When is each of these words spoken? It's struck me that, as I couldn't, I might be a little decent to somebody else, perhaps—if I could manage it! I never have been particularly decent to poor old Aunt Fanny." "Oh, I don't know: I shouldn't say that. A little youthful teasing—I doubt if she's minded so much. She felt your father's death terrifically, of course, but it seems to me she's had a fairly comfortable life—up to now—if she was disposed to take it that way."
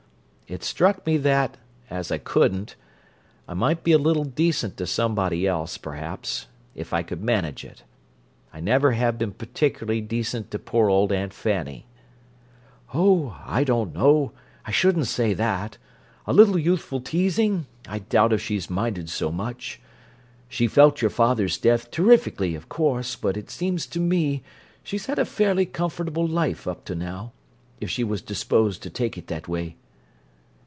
It's 0.51 0.67
struck 0.67 1.05
me 1.05 1.15
that, 1.15 1.55
as 1.89 2.11
I 2.11 2.17
couldn't, 2.17 2.75
I 3.47 3.53
might 3.53 3.85
be 3.85 3.93
a 3.93 3.97
little 3.97 4.25
decent 4.25 4.75
to 4.75 4.85
somebody 4.85 5.47
else, 5.47 5.77
perhaps—if 5.77 6.91
I 6.93 7.03
could 7.03 7.23
manage 7.23 7.63
it! 7.63 7.83
I 8.51 8.59
never 8.59 8.91
have 8.91 9.17
been 9.17 9.31
particularly 9.31 10.01
decent 10.01 10.51
to 10.51 10.59
poor 10.59 10.89
old 10.89 11.13
Aunt 11.13 11.33
Fanny." 11.33 11.85
"Oh, 12.93 13.41
I 13.45 13.63
don't 13.63 13.93
know: 13.95 14.33
I 14.65 14.71
shouldn't 14.71 15.07
say 15.07 15.33
that. 15.35 15.77
A 16.27 16.33
little 16.33 16.59
youthful 16.59 16.99
teasing—I 16.99 17.99
doubt 17.99 18.33
if 18.33 18.41
she's 18.41 18.69
minded 18.69 19.09
so 19.09 19.31
much. 19.31 19.79
She 20.49 20.67
felt 20.67 21.01
your 21.01 21.11
father's 21.11 21.57
death 21.57 21.89
terrifically, 21.91 22.55
of 22.55 22.67
course, 22.67 23.15
but 23.15 23.37
it 23.37 23.49
seems 23.49 23.85
to 23.87 24.01
me 24.01 24.43
she's 24.83 25.05
had 25.05 25.17
a 25.17 25.23
fairly 25.23 25.65
comfortable 25.65 26.27
life—up 26.27 26.83
to 26.83 26.93
now—if 26.95 27.89
she 27.89 28.03
was 28.03 28.21
disposed 28.21 28.83
to 28.83 28.89
take 28.89 29.17
it 29.17 29.27
that 29.27 29.47
way." 29.47 29.77